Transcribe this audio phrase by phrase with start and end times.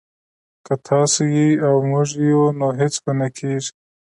[0.65, 3.71] که تاسو يئ او موږ يو نو هيڅ به نه کېږي